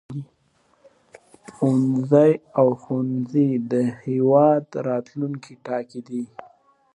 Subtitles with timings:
[1.53, 2.25] ښوونه
[2.59, 6.21] او رزونه د یو هېواد راتلوونکی ټاکي.